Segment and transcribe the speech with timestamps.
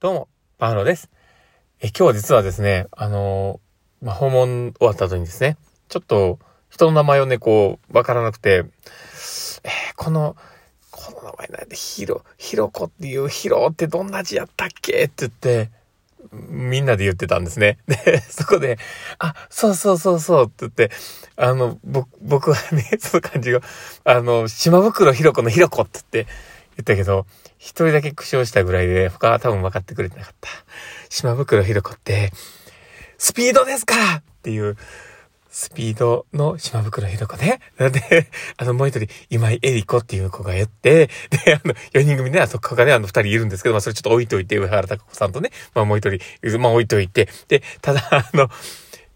[0.00, 0.28] どうも、
[0.58, 1.10] パウロです。
[1.80, 5.56] え、今日は実はですね、あのー、まあ、訪問終わった後にですね、
[5.88, 6.38] ちょっと
[6.70, 8.62] 人の名前をね、こう、わからなくて、
[9.64, 10.36] えー、この、
[10.92, 15.06] この名前なんで、ヒロ、ヒロコっていうヒロってどんな字やったっけ？
[15.06, 15.70] って言って、
[16.30, 17.78] みんなで言ってたんですね。
[17.88, 18.78] で、そこで、
[19.18, 20.92] あ、そうそうそうそうって言って、
[21.34, 23.62] あの、僕、僕はね、その感じが、
[24.04, 26.32] あの、島袋ひろこのひろこって言って、
[26.78, 27.26] 言ったけど、
[27.58, 30.48] 一人だけ苦笑したぐらいで、他は多分分かってくれてなかった。
[31.08, 32.32] 島袋ひろこって、
[33.18, 34.76] スピードですからっていう、
[35.50, 37.60] スピードの島袋ひろこね。
[37.78, 38.28] で、
[38.58, 41.08] あの、もう一人、今井絵里子っていう子がやって、
[41.44, 48.48] で、あの、4人組ね、あそこがね、あの、2人いるんですけど、まあ、それちょっと置いといて、上原隆子さんとね、まあ、もう一人、まあ、置いといて、で、ただ、あの、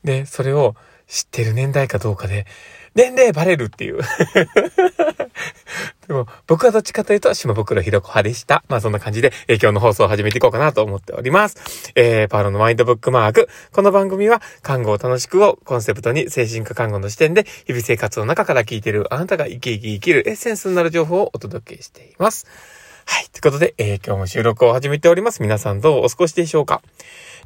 [0.03, 0.75] で、それを
[1.07, 2.47] 知ってる年代かどうかで、
[2.95, 4.01] 年齢バレるっていう
[6.47, 8.65] 僕はどっちかというと、島袋ひろこ派でした。
[8.69, 11.93] まあそんな感じで、えー、今日の放送を始めていこうかなと思っております。
[11.95, 13.49] えー、パーロのマインドブックマーク。
[13.73, 22.47] この番組は、看護を楽しくをコンセプトに、精神科看護の視点で、日々生活の中から聞いているあなたが生き生き生きるエッセンスになる情報をお届けしています。
[23.07, 23.27] はい。
[23.33, 25.43] ということで、えー、今日も収録を始めております。
[25.43, 26.83] 皆さんどうお過ごしでしょうか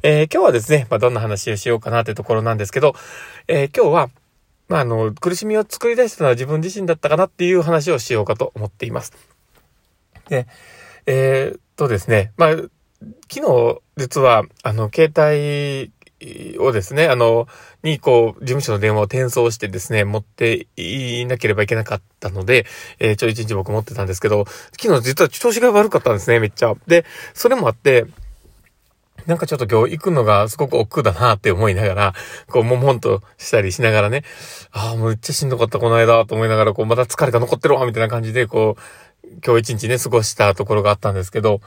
[0.03, 2.93] えー、今日はですね、まあ、どんな話をしようかなというところなんですけど、
[3.47, 4.09] えー、今日は、
[4.67, 9.13] まあ、あの、苦しみを作り出したのは自分自身だったかなっていう話をしようかと思っています。
[10.29, 10.47] で、
[11.05, 15.91] えー、っとですね、まあ、昨日、実は、あの、携帯
[16.57, 17.47] をですね、あの、
[17.83, 22.65] に、こう、事務所の電話を転送してですね、持っていなければいけなかったので、
[22.99, 24.45] えー、ちょ、一日僕持ってたんですけど、
[24.81, 26.73] 昨日実は調子が悪かったんですね、めっちゃ。
[26.87, 28.05] で、それもあって、
[29.27, 32.13] なんかちょっと今日行くのがすごく億劫だなって思いながら、
[32.47, 34.23] こう、もんもんとしたりしながらね、
[34.71, 38.81] ああ、もうめっちゃしんどかったこの間と思いながら、こう、また疲れが残ってるわ、みたいな感じで、こう、
[39.45, 41.61] 今日一日ね、過ごしたところがあったんですけど、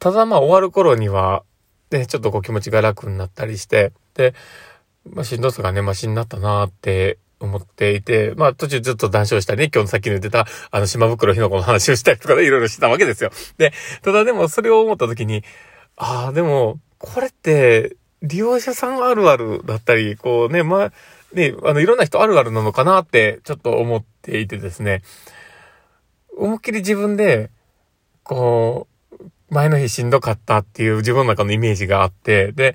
[0.00, 1.44] ただまあ終わる頃には、
[1.90, 4.34] ね、ちょっとこう気持ちが楽になったりして、で、
[5.08, 13.30] まあしんどさがね、マシになったなって思っていて、まあ途中ずっと談笑したりね、今日のさっきの言ってた、あの島袋ひの子の話をしたりとかね、いろいろしてたわけですよ。
[13.58, 13.72] で、
[14.02, 15.44] ただでもそれを思った時に、
[16.02, 20.92] ああ、でも、これって、利用者さんあるあるだったり、こうね、まあ、
[21.34, 25.02] ね、あの、いろんな人あるあるなのかなって、ちょっと思っていてですね、
[26.38, 27.50] 思いっきり自分で、
[28.22, 32.74] こう、前の日しんどかったっていう自分の中のイメージがあって、で、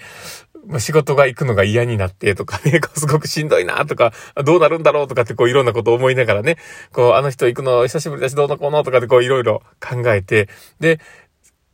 [0.79, 6.57] 仕事が行くのが嫌になってとかね、 すごくしんどいなとか、どうなるんだろうとかってこういろんなことを思いながらね、
[6.91, 10.49] こうあの人行くの久しぶりだしどうのこうのとかってこういろいろ考えて、
[10.79, 10.99] で、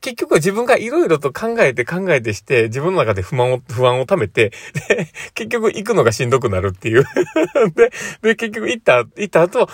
[0.02, 4.52] 結局は自分がいろいろと考えて考えてして、自分の中で不満を、不安を溜めて、
[4.90, 7.04] で、 結局行くのがしんどくなるっていう
[7.76, 7.92] で、
[8.22, 9.70] で、結局行った、行った後、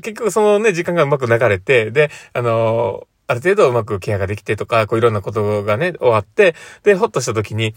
[0.00, 7.74] 結局そのね、時間がうまく流れて、で、あのある程度うまくケアができてとか、こういろんなことがね、終わって、で、ほっとした時に、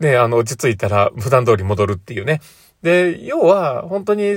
[0.00, 2.40] ね、あの、落ち着いたら普段通り戻るっていうね。
[2.82, 4.36] で、要は、本当に、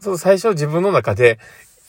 [0.00, 1.38] そう、最初自分の中で、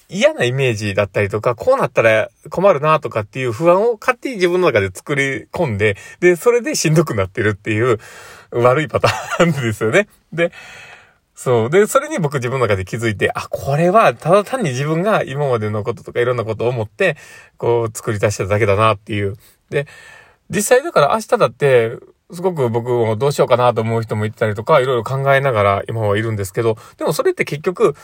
[0.09, 7.99] 嫌なイメージだったりとか、こうなったら困るなとかっていう不安を勝手に自分の中で作り込んで、で、それでしんどくなってるっていう
[8.51, 10.07] 悪いパターンですよね。
[10.33, 10.51] で、
[11.35, 11.69] そう。
[11.69, 17.15] で、それに僕自分の中で気づいて、あ、これはただ単に自分が今までのこととかいろんなことを思って、
[17.57, 19.37] こう作り出しただけだなっていう。
[19.69, 19.87] で、
[20.49, 21.97] 実際だから明日だって、
[22.31, 27.95] すごく僕もどうしようかなと思う人もいたりとか、いろいろ考えながら今はいるんですけど、でもそれって結局、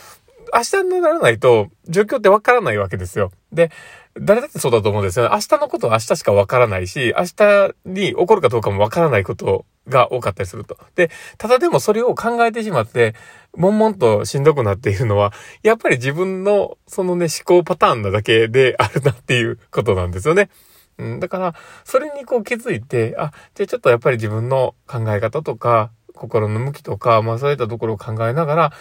[0.54, 3.32] 明日にならないと、状況ってわからないわけですよ。
[3.52, 3.72] で、
[4.20, 5.30] 誰だってそうだと思うんですよ。
[5.34, 10.78] 明日のことは明日しかわからないし、明日に起こるかどうかもわからないことが多かったりすると。
[10.96, 13.14] で、ただでもそれを考えてしまって、
[13.58, 20.50] 悶々としんどくなっているのは、やっぱり自分のそのね、思考パターンなだけであるなっていうことなんですよね。
[20.98, 28.74] うん、だから、それにこう気づいて、あ、じゃあちょっとやっぱり自分の考え方とか、心の向きとか、まあそういったところを考えながら、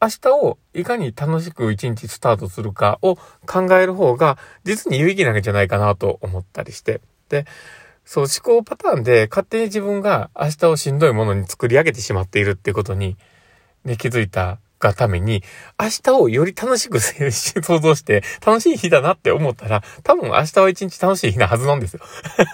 [0.00, 3.16] 明日をいかに楽しく一日スタートするかを
[3.46, 7.00] 考える方が実に有意義なんじゃないかなと思ったりして。
[7.28, 7.46] で、
[8.04, 13.16] そう思考パターンで勝手に自分が明日をしんどいものに作り上げてしまっているっていうことに、
[13.84, 15.42] ね、気づいたがために、
[15.80, 22.00] 明日をより楽しく想像して楽しい日だなって思ったら、多分明日は一日楽しい日なはずなんですよ。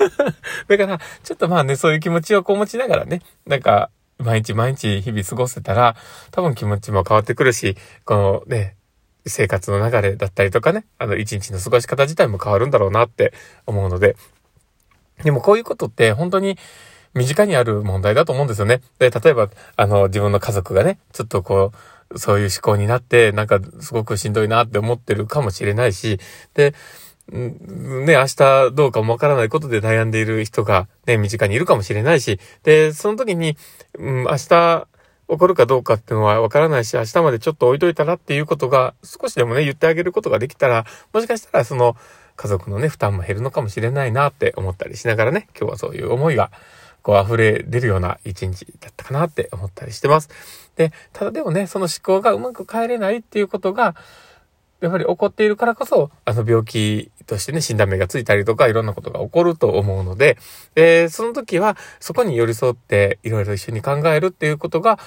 [0.69, 3.91] だから、ちょっとまあね、そういう気持ちをこう持ちながらね、なんか、
[4.21, 5.97] 毎日毎日日々過ごせたら、
[6.31, 8.77] 多分気持ちも変わってくるし、このね、
[9.27, 13.33] 生活の流れだったりとかね、あの一日の過ごし方自体も変わるんだろうなって
[13.67, 14.17] 思うので、
[15.23, 16.57] でもこういうことって本当に
[17.15, 18.83] 身近にある問題だと思うんですよね。
[18.99, 21.73] で、例えば、あの、自分の家族がね、ちょっとこ
[22.11, 26.21] う、そういう思考になって、なんかすごくしんどいなって思ってるかもしれないし、
[26.55, 26.75] で、
[27.31, 33.57] ね、明日どうかもわからないことで悩んでいる人がね、身近にいるかもしれないし、で、その時に、
[33.99, 34.87] うん、明日、
[35.29, 41.97] 起こるかどうかっていうのはわからないし、明日までちょっと置いといたらっていうことが少しでもね、言ってあげることができたら、もしかしたらその
[42.35, 46.51] 家族のね、負担も減るのかもしれないなって思ったりしながらね、今日はそういう思いが
[47.03, 50.31] こう溢れ出るような一日だったかなって思ったりしてます。
[50.75, 53.95] で、ただでもね、その思考がうまく変えれないっていうことが、
[54.81, 60.39] やっぱり起こっているからこそ、あの病気としてね、診断名がついたりとか、いろんなことが起こると思うので、
[60.75, 64.99] で、その時は、そこに寄り添って、いろいろ一緒に考えるっていうことが、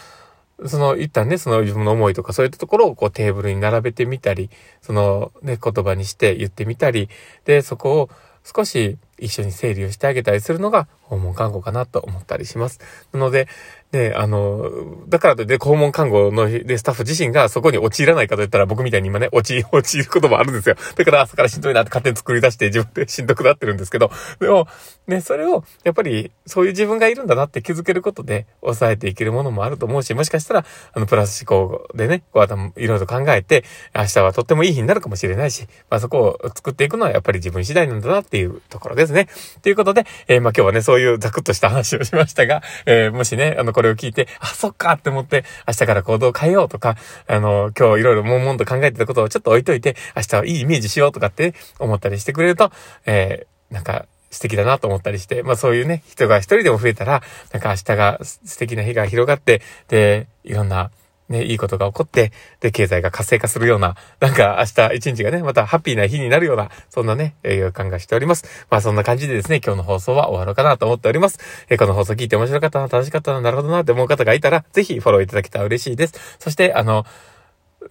[0.65, 4.49] その、一旦ね、その自分の思いとかそういったところをこうテーブルに並べてみたり、
[4.81, 7.09] そのね、言葉にして言ってみたり、
[7.45, 8.09] で、そこを
[8.43, 12.79] 少し一緒に整理をしてあげたりするのが訪問看護かなと思ったりします。
[13.13, 13.47] なので、
[13.93, 14.71] ね、あの、
[15.07, 20.75] だからといって訪問看護のでスタッフ自身がそこに陥らないかと言ったら僕みたいに今ね、陥、陥ることもあるんですよ。
[20.95, 24.09] だから朝からしんどいなって勝手に作り出して自分でしんどくなってるんですけど、
[24.39, 24.67] でも、
[25.05, 33.63] ね、それを、やっぱりそういう自分がいるんだなって気づけることで抑えていけるものもあると思うし、もしかしたら、あの、プラス思考でね、こう頭いろいろ考えて、
[33.95, 39.27] 明日はとってもいい日になるかもしれないし、まあそこを作っていくのはやっぱり自分次第なんだなっていうところですね。
[39.61, 46.95] ということで、えー、まあ今日はね、そういうザクッとした話をしましたが、えー、もしね、あの、これれを聞いて、あ、そっかって思って、明日から行動を変えようとか、
[47.27, 52.71] あの、今日いろいろ悶々と考えてたことをちょっと置いといて、明日はいいイメージしようとかって思ったりしてくれると、
[53.05, 57.21] えー、なんか、素敵だなと思ったりして、まあそういうね、人が一人でも増えたら、
[57.51, 60.89] なんか明日が素敵な日が広がって、で、いろんな、
[61.29, 68.65] ね、いいことが起こって、で、経済が活性化するような、なんか明日一日がね、またハッピーな日になるような、そんなねえ、予感がしております。
[68.69, 71.39] まあそんな感じでですね、今日の放送は終わろうかなと思っております。
[71.69, 76.37] えー、この放送聞いて面白かったな、楽しかったな、なるほどなって思う方がいたら、ぜひフォローいただけたら嬉しいです。
[76.39, 77.05] そして、あの、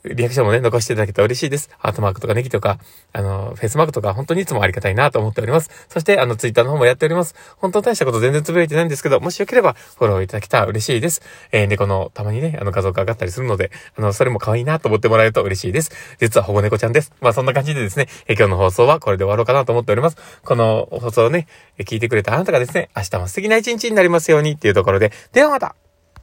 [0.05, 1.71] リアクションもね、残していただけたら嬉しいです。
[1.79, 2.79] ハートマークとかネギとか、
[3.13, 5.71] あの、フェイスマークとか、本当にいつもありがたいなと思っております。
[5.89, 7.35] そして、あの、ツイッターの方もやっております。
[7.59, 11.23] 本当大したこと全然つぶやいてないんですけど、もしよければ、フォローいただけたら嬉しいです。
[11.53, 15.91] えー、猫の、たまにね、あの、画像が上がったりするので、あの、それも可愛いなと思ってもらえると嬉しいです。
[16.19, 17.13] 実は保護猫ちゃんです。
[17.21, 20.17] まあ、そんな感じでですね、えー、今日の放送はこれで終わろうかなと思っております。
[20.45, 21.47] この放送をね、
[21.79, 25.75] 聞いてくれたあなたがですね、明日も素敵な一日になりますようにっていうところで、ではまた